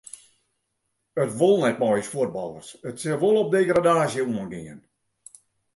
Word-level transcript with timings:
It 1.23 1.31
wol 1.39 1.57
net 1.63 1.79
mei 1.81 1.99
ús 2.01 2.11
fuotballers, 2.13 2.69
it 2.89 2.95
sil 3.01 3.19
wol 3.23 3.41
op 3.41 3.53
degradaasje 3.55 4.21
oangean. 4.27 4.79